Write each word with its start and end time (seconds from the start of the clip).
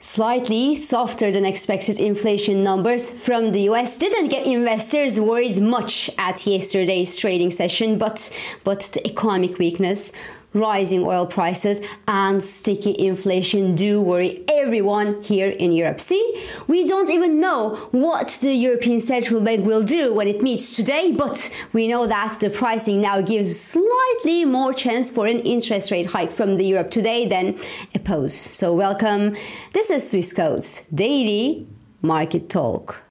Slightly 0.00 0.76
softer 0.76 1.32
than 1.32 1.44
expected 1.44 1.98
inflation 1.98 2.62
numbers 2.62 3.10
from 3.10 3.50
the 3.50 3.62
US 3.62 3.98
didn't 3.98 4.28
get 4.28 4.46
investors 4.46 5.18
worried 5.18 5.60
much 5.60 6.08
at 6.16 6.46
yesterday's 6.46 7.16
trading 7.16 7.50
session, 7.50 7.98
but, 7.98 8.30
but 8.62 8.82
the 8.92 9.04
economic 9.04 9.58
weakness 9.58 10.12
rising 10.54 11.04
oil 11.04 11.26
prices 11.26 11.80
and 12.06 12.42
sticky 12.42 12.94
inflation 12.98 13.74
do 13.74 14.00
worry 14.00 14.44
everyone 14.48 15.22
here 15.22 15.48
in 15.48 15.72
Europe. 15.72 16.00
See, 16.00 16.46
we 16.66 16.84
don't 16.84 17.10
even 17.10 17.40
know 17.40 17.76
what 17.90 18.38
the 18.40 18.54
European 18.54 19.00
Central 19.00 19.40
Bank 19.40 19.64
will 19.64 19.82
do 19.82 20.12
when 20.12 20.28
it 20.28 20.42
meets 20.42 20.74
today, 20.76 21.12
but 21.12 21.50
we 21.72 21.88
know 21.88 22.06
that 22.06 22.38
the 22.40 22.50
pricing 22.50 23.00
now 23.00 23.20
gives 23.20 23.58
slightly 23.58 24.44
more 24.44 24.72
chance 24.72 25.10
for 25.10 25.26
an 25.26 25.40
interest 25.40 25.90
rate 25.90 26.06
hike 26.06 26.32
from 26.32 26.56
the 26.56 26.64
Europe 26.64 26.90
today 26.90 27.26
than 27.26 27.58
a 27.94 27.98
pause. 27.98 28.34
So 28.34 28.74
welcome. 28.74 29.36
This 29.72 29.90
is 29.90 30.04
Swissquote's 30.04 30.86
daily 30.88 31.66
market 32.02 32.48
talk. 32.48 33.07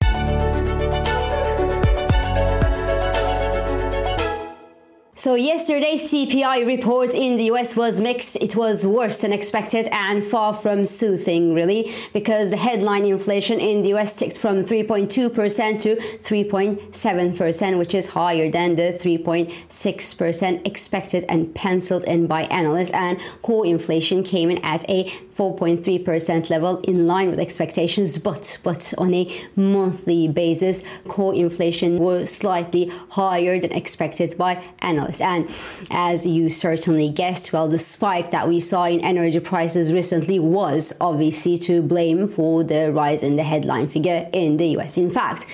So 5.18 5.34
yesterday's 5.34 6.12
CPI 6.12 6.68
report 6.68 7.16
in 7.16 7.38
the 7.38 7.46
US 7.46 7.76
was 7.76 8.00
mixed. 8.00 8.36
It 8.36 8.56
was 8.56 8.86
worse 8.86 9.20
than 9.22 9.34
expected 9.34 9.88
and 9.92 10.24
far 10.24 10.54
from 10.54 10.86
soothing, 10.86 11.56
really, 11.56 11.92
because 12.14 12.52
the 12.52 12.58
headline 12.58 13.04
inflation 13.04 13.60
in 13.60 13.82
the 13.82 13.96
US 13.96 14.14
ticked 14.14 14.38
from 14.38 14.64
3.2% 14.64 15.10
to 15.10 15.96
3.7%, 15.96 17.78
which 17.80 17.96
is 17.96 18.12
higher 18.12 18.52
than 18.52 18.76
the 18.76 18.94
3.6% 18.94 20.68
expected 20.68 21.26
and 21.28 21.56
penciled 21.56 22.04
in 22.04 22.28
by 22.28 22.44
analysts. 22.44 22.92
And 22.92 23.20
core 23.42 23.66
inflation 23.66 24.22
came 24.22 24.52
in 24.52 24.64
at 24.64 24.88
a 24.88 25.12
4.3% 25.38 26.50
level 26.50 26.80
in 26.80 27.06
line 27.06 27.30
with 27.30 27.40
expectations, 27.40 28.18
but 28.18 28.58
but 28.64 28.94
on 28.98 29.14
a 29.14 29.46
monthly 29.56 30.28
basis, 30.28 30.84
core 31.08 31.36
inflation 31.36 32.00
was 32.00 32.32
slightly 32.32 32.92
higher 33.10 33.60
than 33.60 33.72
expected 33.72 34.34
by 34.38 34.64
analysts. 34.82 35.22
And 35.22 35.48
as 35.92 36.26
you 36.26 36.50
certainly 36.50 37.10
guessed, 37.10 37.54
well, 37.54 37.68
the 37.68 37.78
spike 37.78 38.32
that 38.32 38.48
we 38.48 38.60
saw 38.60 38.86
in 38.86 39.02
energy 39.02 39.40
prices 39.40 39.94
recently 39.94 40.40
was 40.40 40.92
obviously 41.00 41.58
to 41.60 41.84
blame 41.84 42.28
for 42.28 42.64
the 42.64 42.92
rise 42.92 43.22
in 43.22 43.36
the 43.36 43.44
headline 43.44 43.88
figure 43.88 44.28
in 44.34 44.58
the 44.58 44.70
US. 44.78 44.98
In 44.98 45.12
fact, 45.12 45.46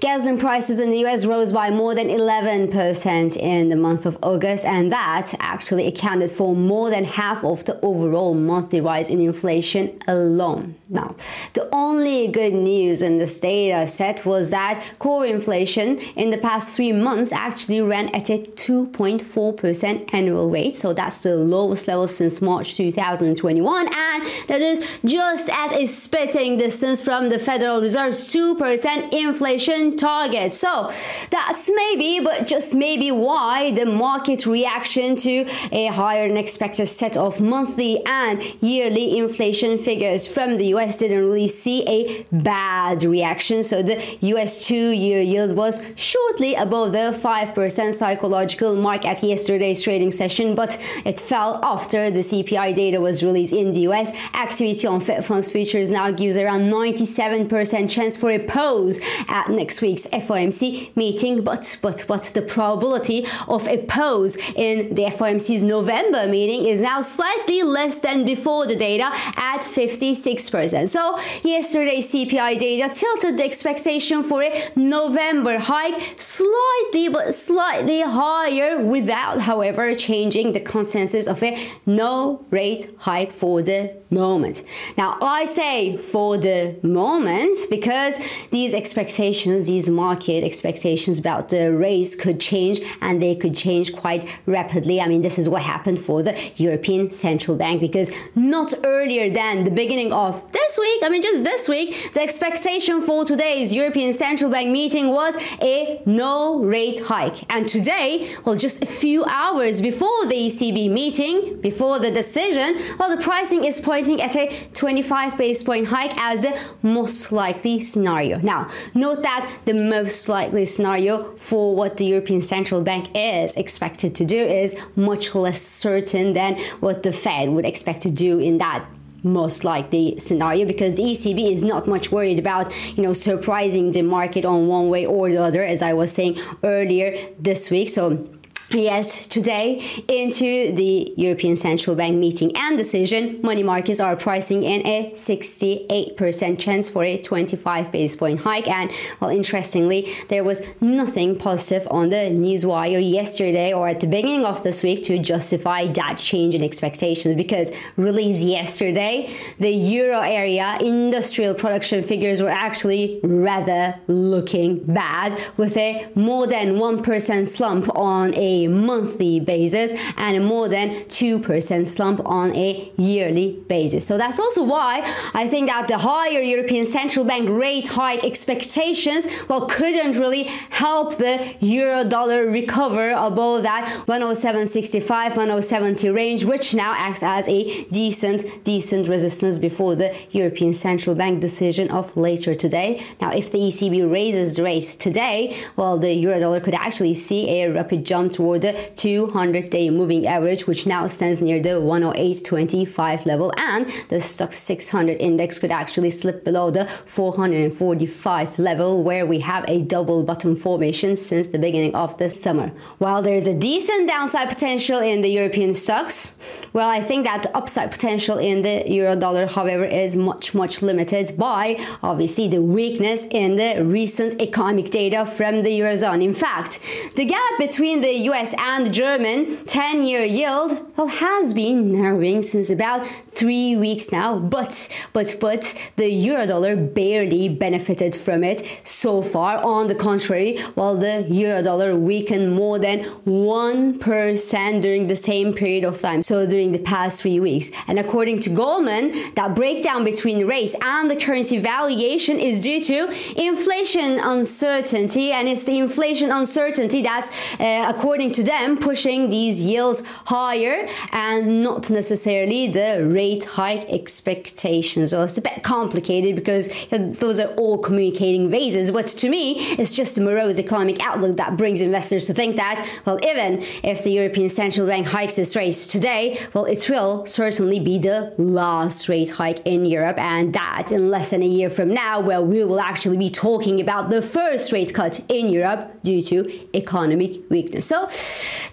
gasoline 0.00 0.38
prices 0.38 0.80
in 0.80 0.90
the 0.90 1.06
US 1.06 1.24
rose 1.24 1.52
by 1.52 1.70
more 1.70 1.94
than 1.94 2.08
11% 2.08 3.36
in 3.36 3.68
the 3.68 3.76
month 3.76 4.04
of 4.04 4.18
August, 4.20 4.64
and 4.64 4.90
that 4.90 5.32
actually 5.38 5.86
accounted 5.86 6.30
for 6.30 6.56
more 6.56 6.90
than 6.90 7.04
half 7.04 7.44
of 7.44 7.64
the 7.66 7.78
overall 7.82 8.34
monthly 8.34 8.80
rise 8.80 9.08
in 9.08 9.27
inflation 9.28 9.84
alone. 10.06 10.74
Now, 10.88 11.14
the 11.52 11.68
only 11.72 12.28
good 12.28 12.54
news 12.54 13.02
in 13.02 13.18
this 13.18 13.38
data 13.38 13.86
set 13.86 14.24
was 14.24 14.50
that 14.50 14.76
core 14.98 15.26
inflation 15.26 15.98
in 16.16 16.30
the 16.30 16.38
past 16.38 16.74
three 16.74 16.92
months 16.92 17.30
actually 17.30 17.82
ran 17.82 18.08
at 18.14 18.30
a 18.30 18.38
2.4% 18.38 20.14
annual 20.14 20.48
rate. 20.50 20.74
So 20.74 20.92
that's 20.92 21.22
the 21.22 21.36
lowest 21.36 21.86
level 21.88 22.08
since 22.08 22.40
March 22.40 22.74
2021. 22.76 23.86
And 23.86 24.20
that 24.48 24.60
is 24.60 24.78
just 25.04 25.50
as 25.50 25.72
a 25.72 25.84
spitting 25.86 26.56
distance 26.56 27.02
from 27.02 27.28
the 27.28 27.38
Federal 27.38 27.80
Reserve's 27.82 28.20
2% 28.32 29.12
inflation 29.12 29.96
target. 29.96 30.52
So 30.52 30.90
that's 31.30 31.70
maybe, 31.82 32.20
but 32.20 32.46
just 32.46 32.74
maybe 32.74 33.10
why 33.10 33.72
the 33.72 33.86
market 33.86 34.46
reaction 34.46 35.16
to 35.16 35.46
a 35.72 35.86
higher 35.86 36.28
than 36.28 36.36
expected 36.36 36.86
set 36.86 37.16
of 37.16 37.40
monthly 37.40 38.04
and 38.06 38.42
yearly 38.62 39.17
inflation 39.18 39.78
figures 39.78 40.26
from 40.26 40.56
the 40.56 40.66
US 40.74 40.98
didn't 40.98 41.24
really 41.24 41.48
see 41.48 41.86
a 41.86 42.26
bad 42.32 43.04
reaction. 43.04 43.62
So 43.62 43.82
the 43.82 43.96
US 44.32 44.66
two 44.66 44.90
year 44.90 45.20
yield 45.20 45.56
was 45.56 45.82
shortly 45.94 46.54
above 46.54 46.92
the 46.92 47.12
5% 47.12 47.94
psychological 47.94 48.74
mark 48.76 49.04
at 49.04 49.22
yesterday's 49.22 49.82
trading 49.82 50.12
session, 50.12 50.54
but 50.54 50.78
it 51.04 51.18
fell 51.18 51.60
after 51.62 52.10
the 52.10 52.20
CPI 52.20 52.74
data 52.74 53.00
was 53.00 53.22
released 53.22 53.52
in 53.52 53.72
the 53.72 53.80
US. 53.88 54.10
Activity 54.34 54.86
on 54.86 55.00
Fed 55.00 55.24
funds 55.24 55.50
futures 55.50 55.90
now 55.90 56.10
gives 56.10 56.36
around 56.36 56.62
97% 56.62 57.90
chance 57.90 58.16
for 58.16 58.30
a 58.30 58.38
pause 58.38 59.00
at 59.28 59.48
next 59.48 59.80
week's 59.80 60.06
FOMC 60.06 60.94
meeting, 60.96 61.42
but 61.42 61.78
but 61.82 62.04
but 62.08 62.24
the 62.34 62.42
probability 62.42 63.26
of 63.48 63.66
a 63.68 63.78
pause 63.86 64.36
in 64.56 64.94
the 64.94 65.04
FOMC's 65.04 65.62
November 65.62 66.26
meeting 66.26 66.64
is 66.64 66.80
now 66.80 67.00
slightly 67.00 67.62
less 67.62 67.98
than 68.00 68.24
before 68.24 68.66
the 68.66 68.76
data 68.76 69.07
at 69.36 69.60
56%. 69.60 70.88
So 70.88 71.18
yesterday's 71.42 72.12
CPI 72.12 72.58
data 72.58 72.92
tilted 72.92 73.38
the 73.38 73.44
expectation 73.44 74.22
for 74.22 74.42
a 74.42 74.70
November 74.76 75.58
hike 75.58 76.20
slightly 76.20 77.08
but 77.08 77.34
slightly 77.34 78.02
higher 78.02 78.78
without, 78.78 79.42
however, 79.42 79.94
changing 79.94 80.52
the 80.52 80.60
consensus 80.60 81.26
of 81.26 81.42
a 81.42 81.56
no 81.86 82.44
rate 82.50 82.90
hike 82.98 83.32
for 83.32 83.62
the 83.62 83.98
moment. 84.10 84.62
Now, 84.96 85.18
I 85.20 85.44
say 85.44 85.96
for 85.96 86.36
the 86.38 86.78
moment 86.82 87.58
because 87.70 88.18
these 88.50 88.74
expectations, 88.74 89.66
these 89.66 89.88
market 89.88 90.44
expectations 90.44 91.18
about 91.18 91.50
the 91.50 91.72
race 91.72 92.14
could 92.14 92.40
change 92.40 92.80
and 93.00 93.22
they 93.22 93.34
could 93.34 93.54
change 93.54 93.94
quite 93.94 94.26
rapidly. 94.46 95.00
I 95.00 95.08
mean, 95.08 95.20
this 95.20 95.38
is 95.38 95.48
what 95.48 95.62
happened 95.62 95.98
for 95.98 96.22
the 96.22 96.38
European 96.56 97.10
Central 97.10 97.56
Bank 97.56 97.80
because 97.80 98.10
not 98.34 98.72
earlier 98.98 99.30
than 99.30 99.62
the 99.62 99.70
beginning 99.70 100.12
of 100.12 100.42
this 100.52 100.78
week, 100.78 101.00
I 101.04 101.08
mean, 101.08 101.22
just 101.22 101.44
this 101.44 101.68
week, 101.68 102.12
the 102.14 102.20
expectation 102.20 103.00
for 103.00 103.24
today's 103.24 103.72
European 103.72 104.12
Central 104.12 104.50
Bank 104.50 104.70
meeting 104.70 105.08
was 105.08 105.36
a 105.62 106.02
no 106.04 106.58
rate 106.58 107.00
hike. 107.04 107.44
And 107.48 107.68
today, 107.68 108.34
well, 108.44 108.56
just 108.56 108.82
a 108.82 108.86
few 108.86 109.24
hours 109.24 109.80
before 109.80 110.26
the 110.26 110.34
ECB 110.34 110.90
meeting, 110.90 111.60
before 111.60 112.00
the 112.00 112.10
decision, 112.10 112.76
well, 112.98 113.08
the 113.14 113.22
pricing 113.22 113.64
is 113.64 113.80
pointing 113.80 114.20
at 114.20 114.34
a 114.34 114.52
25 114.74 115.38
base 115.38 115.62
point 115.62 115.86
hike 115.86 116.14
as 116.16 116.42
the 116.42 116.58
most 116.82 117.30
likely 117.30 117.78
scenario. 117.78 118.38
Now, 118.38 118.68
note 118.94 119.22
that 119.22 119.60
the 119.64 119.74
most 119.74 120.28
likely 120.28 120.64
scenario 120.64 121.36
for 121.36 121.76
what 121.76 121.98
the 121.98 122.06
European 122.06 122.40
Central 122.40 122.80
Bank 122.80 123.10
is 123.14 123.54
expected 123.54 124.16
to 124.16 124.24
do 124.24 124.38
is 124.38 124.74
much 124.96 125.34
less 125.34 125.62
certain 125.62 126.32
than 126.32 126.58
what 126.80 127.04
the 127.04 127.12
Fed 127.12 127.50
would 127.50 127.64
expect 127.64 128.02
to 128.02 128.10
do 128.10 128.38
in 128.38 128.58
that 128.58 128.87
most 129.32 129.64
likely 129.64 130.18
scenario 130.18 130.66
because 130.66 130.96
the 130.96 131.02
ECB 131.02 131.50
is 131.50 131.64
not 131.64 131.86
much 131.86 132.10
worried 132.10 132.38
about 132.38 132.72
you 132.96 133.02
know 133.02 133.12
surprising 133.12 133.92
the 133.92 134.02
market 134.02 134.44
on 134.44 134.66
one 134.66 134.88
way 134.88 135.06
or 135.06 135.30
the 135.30 135.42
other 135.42 135.64
as 135.64 135.82
I 135.82 135.92
was 135.92 136.12
saying 136.12 136.38
earlier 136.62 137.16
this 137.38 137.70
week. 137.70 137.88
So 137.88 138.28
Yes, 138.70 139.26
today 139.26 139.82
into 140.08 140.72
the 140.72 141.14
European 141.16 141.56
Central 141.56 141.96
Bank 141.96 142.18
meeting 142.18 142.54
and 142.54 142.76
decision, 142.76 143.40
money 143.42 143.62
markets 143.62 143.98
are 143.98 144.14
pricing 144.14 144.62
in 144.62 144.86
a 144.86 145.10
68% 145.12 146.58
chance 146.58 146.90
for 146.90 147.02
a 147.02 147.16
25 147.16 147.90
basis 147.90 148.14
point 148.14 148.40
hike. 148.40 148.68
And 148.68 148.90
well, 149.20 149.30
interestingly, 149.30 150.12
there 150.28 150.44
was 150.44 150.60
nothing 150.82 151.38
positive 151.38 151.88
on 151.90 152.10
the 152.10 152.16
newswire 152.16 153.00
yesterday 153.02 153.72
or 153.72 153.88
at 153.88 154.00
the 154.00 154.06
beginning 154.06 154.44
of 154.44 154.62
this 154.64 154.82
week 154.82 155.02
to 155.04 155.18
justify 155.18 155.86
that 155.86 156.18
change 156.18 156.54
in 156.54 156.62
expectations 156.62 157.36
because 157.36 157.72
released 157.96 158.44
yesterday, 158.44 159.34
the 159.58 159.70
euro 159.70 160.20
area 160.20 160.76
industrial 160.82 161.54
production 161.54 162.02
figures 162.02 162.42
were 162.42 162.50
actually 162.50 163.18
rather 163.22 163.94
looking 164.08 164.84
bad 164.84 165.40
with 165.56 165.74
a 165.78 166.06
more 166.14 166.46
than 166.46 166.74
1% 166.74 167.46
slump 167.46 167.88
on 167.96 168.34
a 168.34 168.57
monthly 168.66 169.38
basis 169.40 169.92
and 170.16 170.44
more 170.44 170.68
than 170.68 170.90
2% 171.04 171.86
slump 171.86 172.20
on 172.24 172.54
a 172.56 172.90
yearly 172.96 173.58
basis. 173.68 174.06
So 174.06 174.18
that's 174.18 174.40
also 174.40 174.64
why 174.64 175.02
I 175.34 175.46
think 175.46 175.68
that 175.68 175.88
the 175.88 175.98
higher 175.98 176.40
European 176.40 176.86
Central 176.86 177.24
Bank 177.24 177.48
rate 177.48 177.88
hike 177.88 178.24
expectations 178.24 179.26
well 179.48 179.66
couldn't 179.66 180.18
really 180.18 180.44
help 180.70 181.18
the 181.18 181.54
euro 181.60 182.04
dollar 182.04 182.50
recover 182.50 183.10
above 183.12 183.62
that 183.62 183.86
107.65 184.06 185.32
107.70 185.32 186.14
range 186.14 186.44
which 186.44 186.74
now 186.74 186.94
acts 186.96 187.22
as 187.22 187.48
a 187.48 187.84
decent 187.84 188.64
decent 188.64 189.08
resistance 189.08 189.58
before 189.58 189.94
the 189.94 190.16
European 190.30 190.72
Central 190.74 191.14
Bank 191.14 191.40
decision 191.40 191.90
of 191.90 192.16
later 192.16 192.54
today. 192.54 193.02
Now 193.20 193.32
if 193.32 193.52
the 193.52 193.58
ECB 193.58 194.10
raises 194.10 194.56
the 194.56 194.62
rates 194.62 194.96
today, 194.96 195.56
well 195.76 195.98
the 195.98 196.12
euro 196.14 196.40
dollar 196.40 196.60
could 196.60 196.74
actually 196.74 197.14
see 197.14 197.60
a 197.60 197.70
rapid 197.70 198.04
jump 198.04 198.32
towards 198.32 198.47
toward 198.48 198.62
the 198.62 198.72
200 198.96 199.68
day 199.68 199.90
moving 199.90 200.26
average, 200.26 200.66
which 200.66 200.86
now 200.86 201.06
stands 201.06 201.42
near 201.42 201.60
the 201.60 201.80
108.25 201.80 203.26
level, 203.26 203.52
and 203.58 203.86
the 204.08 204.16
Stoxx 204.16 204.54
600 204.54 205.18
index 205.20 205.58
could 205.58 205.70
actually 205.70 206.08
slip 206.08 206.44
below 206.44 206.70
the 206.70 206.86
445 206.86 208.58
level, 208.58 209.02
where 209.02 209.26
we 209.26 209.40
have 209.40 209.64
a 209.68 209.82
double 209.82 210.22
bottom 210.22 210.56
formation 210.56 211.14
since 211.14 211.48
the 211.48 211.58
beginning 211.58 211.94
of 211.94 212.16
the 212.16 212.30
summer. 212.30 212.68
While 212.96 213.20
there's 213.20 213.46
a 213.46 213.54
decent 213.54 214.08
downside 214.08 214.48
potential 214.48 214.98
in 214.98 215.20
the 215.20 215.28
European 215.28 215.74
stocks, 215.74 216.34
well, 216.72 216.88
I 216.88 217.00
think 217.00 217.24
that 217.24 217.42
the 217.42 217.54
upside 217.56 217.90
potential 217.90 218.38
in 218.38 218.62
the 218.62 218.90
euro 218.90 219.14
dollar, 219.16 219.46
however, 219.46 219.84
is 219.84 220.16
much, 220.16 220.54
much 220.54 220.80
limited 220.80 221.32
by 221.36 221.76
obviously 222.02 222.48
the 222.48 222.62
weakness 222.62 223.26
in 223.30 223.56
the 223.56 223.84
recent 223.84 224.40
economic 224.40 224.90
data 224.90 225.26
from 225.26 225.62
the 225.62 225.72
Eurozone. 225.80 226.22
In 226.22 226.34
fact, 226.34 226.80
the 227.16 227.26
gap 227.26 227.52
between 227.58 228.00
the 228.00 228.12
US 228.30 228.37
and 228.58 228.92
German 228.92 229.56
10 229.64 230.04
year 230.04 230.24
yield 230.24 230.92
well, 230.96 231.08
has 231.08 231.54
been 231.54 231.92
narrowing 231.92 232.42
since 232.42 232.70
about 232.70 233.06
three 233.06 233.76
weeks 233.76 234.12
now, 234.12 234.38
but, 234.38 234.88
but, 235.12 235.36
but 235.40 235.90
the 235.96 236.08
euro 236.08 236.46
dollar 236.46 236.76
barely 236.76 237.48
benefited 237.48 238.14
from 238.14 238.44
it 238.44 238.66
so 238.84 239.22
far. 239.22 239.58
On 239.58 239.86
the 239.86 239.94
contrary, 239.94 240.58
while 240.74 240.96
the 240.96 241.26
euro 241.28 241.62
dollar 241.62 241.96
weakened 241.96 242.52
more 242.52 242.78
than 242.78 243.04
1% 243.04 244.80
during 244.80 245.06
the 245.06 245.16
same 245.16 245.52
period 245.52 245.84
of 245.84 246.00
time, 246.00 246.22
so 246.22 246.46
during 246.46 246.72
the 246.72 246.78
past 246.78 247.22
three 247.22 247.40
weeks. 247.40 247.70
And 247.86 247.98
according 247.98 248.40
to 248.40 248.50
Goldman, 248.50 249.34
that 249.34 249.54
breakdown 249.54 250.04
between 250.04 250.46
rates 250.46 250.74
and 250.82 251.10
the 251.10 251.16
currency 251.16 251.58
valuation 251.58 252.38
is 252.38 252.62
due 252.62 252.80
to 252.84 253.40
inflation 253.40 254.18
uncertainty, 254.18 255.32
and 255.32 255.48
it's 255.48 255.64
the 255.64 255.78
inflation 255.78 256.30
uncertainty 256.30 257.02
that's, 257.02 257.28
uh, 257.60 257.92
according 257.94 258.27
to 258.32 258.42
them, 258.42 258.76
pushing 258.78 259.30
these 259.30 259.62
yields 259.62 260.02
higher 260.26 260.88
and 261.12 261.62
not 261.62 261.90
necessarily 261.90 262.68
the 262.68 263.06
rate 263.06 263.44
hike 263.44 263.84
expectations. 263.88 265.10
So 265.10 265.22
it's 265.22 265.38
a 265.38 265.42
bit 265.42 265.62
complicated 265.62 266.34
because 266.34 266.68
those 266.90 267.40
are 267.40 267.54
all 267.54 267.78
communicating 267.78 268.50
vases. 268.50 268.90
But 268.90 269.06
to 269.08 269.28
me, 269.28 269.54
it's 269.78 269.94
just 269.94 270.18
a 270.18 270.20
morose 270.20 270.58
economic 270.58 271.00
outlook 271.00 271.36
that 271.36 271.56
brings 271.56 271.80
investors 271.80 272.26
to 272.26 272.34
think 272.34 272.56
that, 272.56 272.86
well, 273.04 273.18
even 273.24 273.62
if 273.82 274.04
the 274.04 274.10
European 274.10 274.48
Central 274.48 274.86
Bank 274.86 275.06
hikes 275.06 275.38
its 275.38 275.56
rates 275.56 275.86
today, 275.86 276.38
well, 276.54 276.64
it 276.64 276.88
will 276.88 277.26
certainly 277.26 277.80
be 277.80 277.98
the 277.98 278.34
last 278.38 279.08
rate 279.08 279.30
hike 279.30 279.60
in 279.66 279.84
Europe, 279.84 280.18
and 280.18 280.52
that 280.54 280.92
in 280.92 281.10
less 281.10 281.30
than 281.30 281.42
a 281.42 281.46
year 281.46 281.70
from 281.70 281.92
now, 281.92 282.20
where 282.20 282.42
we 282.42 282.64
will 282.64 282.80
actually 282.80 283.16
be 283.16 283.30
talking 283.30 283.80
about 283.80 284.10
the 284.10 284.22
first 284.22 284.72
rate 284.72 284.94
cut 284.94 285.20
in 285.28 285.48
Europe 285.48 285.97
due 286.08 286.22
to 286.22 286.38
economic 286.74 287.32
weakness. 287.50 287.86
So 287.86 287.98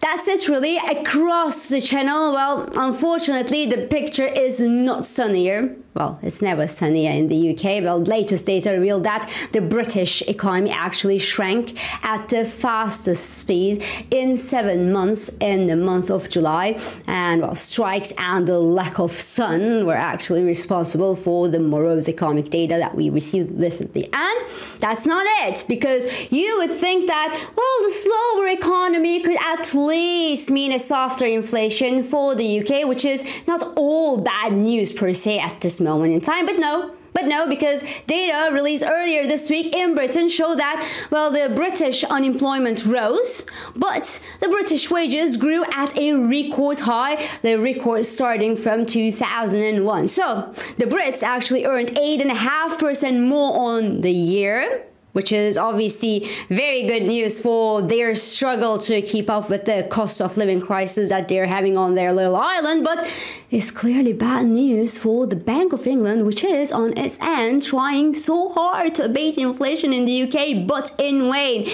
that's 0.04 0.28
it 0.34 0.48
really 0.48 0.78
across 0.78 1.70
the 1.70 1.82
channel. 1.82 2.34
Well, 2.34 2.70
unfortunately, 2.76 3.66
the 3.66 3.88
picture 3.88 4.30
is 4.46 4.62
not 4.62 5.06
sunnier 5.06 5.76
well, 5.96 6.20
it's 6.22 6.42
never 6.42 6.68
sunnier 6.68 7.12
in 7.12 7.30
the 7.30 7.52
UK. 7.52 7.82
Well, 7.82 8.02
latest 8.02 8.46
data 8.46 8.72
revealed 8.72 9.06
that 9.06 9.30
the 9.54 9.62
British 9.62 10.22
economy 10.24 10.70
actually 10.70 11.18
shrank 11.20 11.80
at 12.04 12.28
the 12.28 12.44
fastest 12.44 13.38
speed 13.38 13.82
in 14.12 14.36
seven 14.36 14.92
months 14.92 15.30
in 15.40 15.68
the 15.68 15.78
month 15.78 16.12
of 16.12 16.28
July. 16.28 16.78
And 17.08 17.44
well, 17.44 17.56
strikes 17.56 18.12
and 18.18 18.46
the 18.46 18.60
lack 18.60 19.00
of 19.00 19.14
sun 19.14 19.86
were 19.86 19.96
actually 19.96 20.44
responsible 20.44 21.16
for 21.16 21.48
the 21.48 21.62
morose 21.62 22.10
economic 22.10 22.50
data 22.50 22.76
that 22.78 22.96
we 22.96 23.10
received 23.10 23.58
recently. 23.58 24.10
And 24.12 24.50
that's 24.80 25.06
not 25.06 25.26
it, 25.48 25.64
because 25.66 26.30
you 26.30 26.58
would 26.58 26.72
think 26.72 27.08
that, 27.08 27.30
well, 27.56 27.84
the 27.84 27.90
slower 27.90 28.48
economy 28.48 29.22
could 29.22 29.38
at 29.38 29.74
least 29.74 30.52
mean 30.52 30.74
a 30.74 30.80
softer 30.80 31.26
inflation 31.26 32.04
for 32.04 32.36
the 32.36 32.60
UK, 32.60 32.86
which 32.86 33.06
is 33.06 33.26
not 33.48 33.64
all 33.78 34.18
bad 34.18 34.52
news 34.52 34.92
per 34.92 35.14
se 35.14 35.40
at 35.40 35.62
this 35.62 35.80
moment 35.80 35.85
in 35.88 36.22
time. 36.22 36.46
But 36.46 36.58
no, 36.58 36.92
but 37.16 37.28
no, 37.28 37.48
because 37.48 37.82
data 38.08 38.54
released 38.54 38.84
earlier 38.86 39.26
this 39.26 39.50
week 39.50 39.74
in 39.74 39.96
Britain 39.96 40.28
show 40.28 40.54
that, 40.56 40.86
well, 41.10 41.32
the 41.32 41.50
British 41.56 42.04
unemployment 42.04 42.86
rose, 42.86 43.46
but 43.74 44.22
the 44.42 44.50
British 44.50 44.92
wages 44.92 45.38
grew 45.38 45.64
at 45.74 45.98
a 45.98 46.14
record 46.14 46.82
high, 46.82 47.26
the 47.42 47.56
record 47.56 48.04
starting 48.04 48.58
from 48.58 48.86
2001. 48.86 50.10
So 50.10 50.54
the 50.78 50.86
Brits 50.86 51.24
actually 51.24 51.66
earned 51.66 51.90
8.5% 51.92 53.28
more 53.28 53.72
on 53.72 54.02
the 54.02 54.12
year 54.12 54.86
which 55.16 55.32
is 55.32 55.58
obviously 55.58 56.30
very 56.50 56.84
good 56.84 57.04
news 57.04 57.40
for 57.40 57.82
their 57.82 58.14
struggle 58.16 58.78
to 58.78 59.02
keep 59.02 59.30
up 59.30 59.50
with 59.50 59.64
the 59.64 59.88
cost 59.90 60.22
of 60.22 60.36
living 60.36 60.60
crisis 60.60 61.08
that 61.08 61.30
they're 61.30 61.46
having 61.46 61.78
on 61.78 61.96
their 61.96 62.12
little 62.12 62.36
island. 62.36 62.84
But 62.84 63.10
it's 63.50 63.72
clearly 63.72 64.12
bad 64.12 64.46
news 64.46 64.98
for 64.98 65.26
the 65.26 65.38
Bank 65.38 65.72
of 65.72 65.88
England, 65.88 66.26
which 66.26 66.44
is 66.44 66.74
on 66.74 66.98
its 66.98 67.18
end 67.22 67.64
trying 67.64 68.14
so 68.14 68.50
hard 68.50 68.94
to 68.96 69.06
abate 69.06 69.38
inflation 69.38 69.94
in 69.94 70.04
the 70.04 70.24
UK, 70.24 70.68
but 70.68 70.94
in 71.00 71.32
vain 71.32 71.70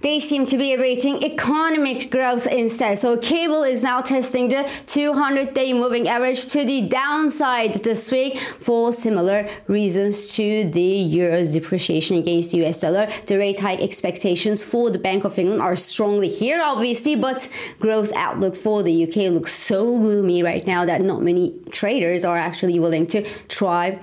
they 0.00 0.18
seem 0.18 0.44
to 0.46 0.56
be 0.56 0.72
awaiting 0.74 1.22
economic 1.22 2.10
growth 2.10 2.46
instead. 2.46 2.98
So 2.98 3.16
cable 3.16 3.62
is 3.62 3.82
now 3.82 4.00
testing 4.00 4.48
the 4.48 4.68
200 4.86 5.54
day 5.54 5.72
moving 5.72 6.08
average 6.08 6.46
to 6.52 6.64
the 6.64 6.82
downside 6.88 7.74
this 7.74 8.10
week 8.10 8.38
for 8.38 8.92
similar 8.92 9.48
reasons 9.66 10.34
to 10.34 10.68
the 10.70 10.80
euro's 10.80 11.52
depreciation 11.52 12.16
against 12.16 12.52
the 12.52 12.64
US 12.64 12.80
dollar. 12.80 13.08
The 13.26 13.36
rate 13.36 13.60
hike 13.60 13.80
expectations 13.80 14.64
for 14.64 14.90
the 14.90 14.98
Bank 14.98 15.24
of 15.24 15.38
England 15.38 15.60
are 15.60 15.76
strongly 15.76 16.28
here, 16.28 16.60
obviously, 16.62 17.16
but 17.16 17.48
growth 17.78 18.12
outlook 18.14 18.56
for 18.56 18.82
the 18.82 19.04
UK 19.04 19.30
looks 19.30 19.52
so 19.52 19.98
gloomy 19.98 20.42
right 20.42 20.66
now 20.66 20.84
that 20.84 21.02
not 21.02 21.22
many 21.22 21.54
traders 21.70 22.24
are 22.24 22.36
actually 22.36 22.78
willing 22.78 23.06
to 23.06 23.22
try 23.48 23.98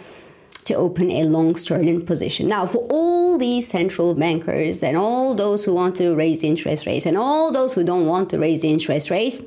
to 0.67 0.75
open 0.75 1.09
a 1.11 1.23
long 1.23 1.55
sterling 1.55 2.05
position. 2.05 2.47
Now, 2.47 2.65
for 2.65 2.85
all 2.89 3.37
these 3.37 3.67
central 3.67 4.13
bankers 4.13 4.83
and 4.83 4.95
all 4.95 5.35
those 5.35 5.65
who 5.65 5.73
want 5.73 5.95
to 5.97 6.15
raise 6.15 6.43
interest 6.43 6.85
rates 6.85 7.05
and 7.05 7.17
all 7.17 7.51
those 7.51 7.73
who 7.73 7.83
don't 7.83 8.05
want 8.05 8.29
to 8.29 8.39
raise 8.39 8.63
interest 8.63 9.09
rates, 9.09 9.41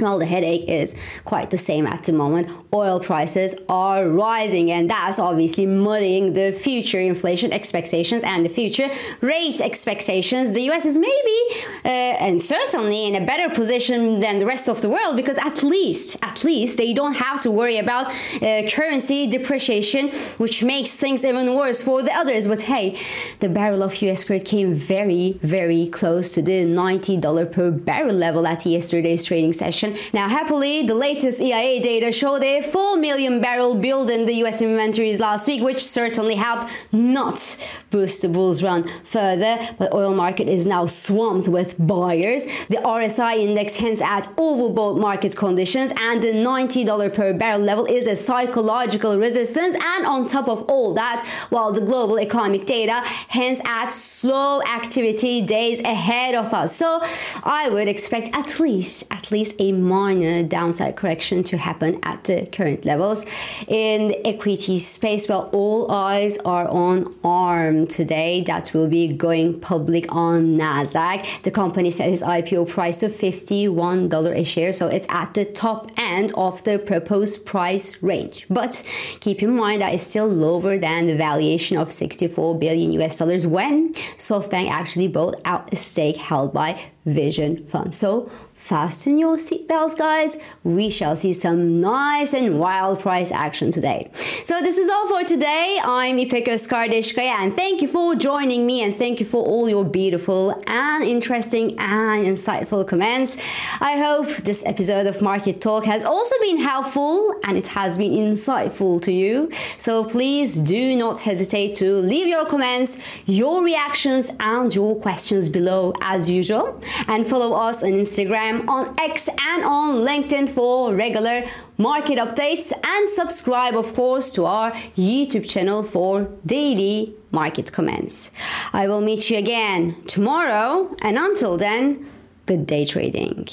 well, 0.00 0.18
the 0.18 0.26
headache 0.26 0.68
is 0.68 0.94
quite 1.24 1.50
the 1.50 1.58
same 1.58 1.86
at 1.86 2.04
the 2.04 2.12
moment. 2.12 2.48
Oil 2.72 3.00
prices 3.00 3.54
are 3.68 4.08
rising, 4.08 4.70
and 4.70 4.88
that's 4.88 5.18
obviously 5.18 5.66
muddying 5.66 6.32
the 6.32 6.52
future 6.52 7.00
inflation 7.00 7.52
expectations 7.52 8.22
and 8.22 8.44
the 8.44 8.48
future 8.48 8.88
rate 9.20 9.60
expectations. 9.60 10.52
The 10.52 10.62
US 10.70 10.84
is 10.84 10.96
maybe 10.96 11.38
uh, 11.84 11.88
and 11.88 12.42
certainly 12.42 13.06
in 13.06 13.14
a 13.20 13.24
better 13.24 13.52
position 13.52 14.20
than 14.20 14.38
the 14.38 14.46
rest 14.46 14.68
of 14.68 14.80
the 14.82 14.88
world 14.88 15.16
because 15.16 15.38
at 15.38 15.62
least, 15.62 16.16
at 16.22 16.44
least 16.44 16.78
they 16.78 16.92
don't 16.92 17.14
have 17.14 17.40
to 17.40 17.50
worry 17.50 17.78
about 17.78 18.06
uh, 18.42 18.62
currency 18.68 19.26
depreciation, 19.26 20.10
which 20.38 20.62
makes 20.62 20.94
things 20.94 21.24
even 21.24 21.54
worse 21.54 21.82
for 21.82 22.02
the 22.02 22.12
others. 22.12 22.46
But 22.46 22.62
hey, 22.62 22.98
the 23.40 23.48
barrel 23.48 23.82
of 23.82 23.94
US 24.02 24.24
crude 24.24 24.44
came 24.44 24.74
very, 24.74 25.38
very 25.42 25.88
close 25.88 26.30
to 26.34 26.42
the 26.42 26.64
$90 26.64 27.52
per 27.52 27.70
barrel 27.70 28.14
level 28.14 28.46
at 28.46 28.64
yesterday's 28.66 29.24
trading 29.24 29.52
session. 29.52 29.89
Now, 30.12 30.28
happily, 30.28 30.82
the 30.86 30.94
latest 30.94 31.40
EIA 31.40 31.80
data 31.80 32.12
showed 32.12 32.42
a 32.42 32.62
4 32.62 32.96
million 32.96 33.40
barrel 33.40 33.74
build 33.74 34.10
in 34.10 34.26
the 34.26 34.34
US 34.44 34.62
inventories 34.62 35.20
last 35.20 35.46
week, 35.46 35.62
which 35.62 35.82
certainly 35.84 36.34
helped 36.34 36.66
not 36.92 37.56
boost 37.90 38.22
the 38.22 38.28
bulls 38.28 38.62
run 38.62 38.84
further. 39.04 39.58
But 39.78 39.92
oil 39.92 40.14
market 40.14 40.48
is 40.48 40.66
now 40.66 40.86
swamped 40.86 41.48
with 41.48 41.74
buyers. 41.78 42.44
The 42.68 42.78
RSI 42.78 43.38
index 43.38 43.76
hints 43.76 44.00
at 44.00 44.24
overbought 44.36 44.98
market 44.98 45.36
conditions, 45.36 45.92
and 45.98 46.22
the 46.22 46.32
$90 46.32 47.12
per 47.12 47.32
barrel 47.32 47.60
level 47.60 47.86
is 47.86 48.06
a 48.06 48.16
psychological 48.16 49.18
resistance. 49.18 49.74
And 49.74 50.06
on 50.06 50.26
top 50.26 50.48
of 50.48 50.62
all 50.64 50.94
that, 50.94 51.26
while 51.50 51.72
the 51.72 51.80
global 51.80 52.18
economic 52.18 52.66
data 52.66 53.02
hints 53.28 53.60
at 53.64 53.88
slow 53.88 54.62
activity 54.62 55.40
days 55.40 55.80
ahead 55.80 56.34
of 56.34 56.52
us. 56.54 56.74
So 56.76 57.00
I 57.42 57.68
would 57.68 57.88
expect 57.88 58.30
at 58.32 58.58
least 58.60 59.04
at 59.10 59.30
least 59.30 59.54
a 59.58 59.72
minor 59.82 60.42
downside 60.42 60.96
correction 60.96 61.42
to 61.44 61.56
happen 61.56 61.98
at 62.02 62.24
the 62.24 62.46
current 62.46 62.84
levels. 62.84 63.24
In 63.68 64.08
the 64.08 64.26
equity 64.26 64.78
space, 64.78 65.28
well, 65.28 65.50
all 65.52 65.90
eyes 65.90 66.38
are 66.38 66.68
on 66.68 67.14
ARM 67.24 67.86
today 67.86 68.42
that 68.42 68.72
will 68.74 68.88
be 68.88 69.08
going 69.08 69.58
public 69.60 70.06
on 70.14 70.58
NASDAQ. 70.58 71.42
The 71.42 71.50
company 71.50 71.90
set 71.90 72.10
its 72.10 72.22
IPO 72.22 72.68
price 72.68 73.00
to 73.00 73.08
$51 73.08 74.38
a 74.38 74.44
share, 74.44 74.72
so 74.72 74.86
it's 74.86 75.06
at 75.08 75.34
the 75.34 75.44
top 75.44 75.90
end 75.96 76.32
of 76.36 76.62
the 76.64 76.78
proposed 76.78 77.46
price 77.46 78.02
range. 78.02 78.46
But 78.48 78.82
keep 79.20 79.42
in 79.42 79.56
mind 79.56 79.82
that 79.82 79.94
it's 79.94 80.02
still 80.02 80.26
lower 80.26 80.78
than 80.78 81.06
the 81.06 81.16
valuation 81.16 81.76
of 81.76 81.92
64 81.92 82.58
billion 82.58 82.92
US 82.92 83.18
dollars 83.18 83.46
when 83.46 83.92
SoftBank 83.94 84.68
actually 84.68 85.08
bought 85.08 85.40
out 85.44 85.72
a 85.72 85.76
stake 85.76 86.16
held 86.16 86.52
by 86.52 86.80
Vision 87.06 87.66
Fund. 87.66 87.94
So 87.94 88.30
fasten 88.60 89.18
your 89.18 89.36
seatbelts, 89.36 89.96
guys. 89.96 90.36
We 90.62 90.90
shall 90.90 91.16
see 91.16 91.32
some 91.32 91.80
nice 91.80 92.34
and 92.34 92.60
wild 92.60 93.00
price 93.00 93.32
action 93.32 93.70
today. 93.72 94.10
So 94.44 94.60
this 94.60 94.76
is 94.76 94.88
all 94.90 95.08
for 95.08 95.24
today. 95.24 95.80
I'm 95.82 96.18
Ipek 96.18 96.46
Ozkardeskaya 96.46 97.36
and 97.40 97.52
thank 97.54 97.80
you 97.80 97.88
for 97.88 98.14
joining 98.14 98.66
me 98.66 98.82
and 98.82 98.94
thank 98.94 99.18
you 99.18 99.26
for 99.26 99.42
all 99.44 99.68
your 99.68 99.84
beautiful 99.84 100.62
and 100.66 101.02
interesting 101.02 101.78
and 101.78 102.26
insightful 102.26 102.86
comments. 102.86 103.38
I 103.80 103.96
hope 103.98 104.28
this 104.50 104.62
episode 104.66 105.06
of 105.06 105.22
Market 105.22 105.60
Talk 105.60 105.86
has 105.86 106.04
also 106.04 106.36
been 106.42 106.58
helpful 106.58 107.34
and 107.44 107.56
it 107.56 107.68
has 107.68 107.96
been 107.96 108.12
insightful 108.12 109.00
to 109.02 109.12
you. 109.12 109.50
So 109.78 110.04
please 110.04 110.60
do 110.60 110.94
not 110.96 111.18
hesitate 111.20 111.74
to 111.76 111.96
leave 111.96 112.28
your 112.28 112.44
comments, 112.44 112.98
your 113.26 113.64
reactions 113.64 114.30
and 114.38 114.72
your 114.72 114.94
questions 115.00 115.48
below 115.48 115.94
as 116.02 116.28
usual 116.28 116.80
and 117.08 117.26
follow 117.26 117.54
us 117.54 117.82
on 117.82 117.92
Instagram 117.92 118.49
Instagram, 118.50 118.68
on 118.68 118.94
X, 118.98 119.28
and 119.28 119.64
on 119.64 119.96
LinkedIn 119.96 120.48
for 120.48 120.94
regular 120.94 121.44
market 121.78 122.18
updates. 122.18 122.72
And 122.84 123.08
subscribe, 123.08 123.74
of 123.74 123.94
course, 123.94 124.30
to 124.32 124.46
our 124.46 124.72
YouTube 124.96 125.48
channel 125.48 125.82
for 125.82 126.30
daily 126.44 127.14
market 127.30 127.72
comments. 127.72 128.30
I 128.72 128.88
will 128.88 129.00
meet 129.00 129.30
you 129.30 129.38
again 129.38 129.96
tomorrow, 130.06 130.94
and 131.02 131.18
until 131.18 131.56
then, 131.56 132.08
good 132.46 132.66
day 132.66 132.84
trading. 132.84 133.48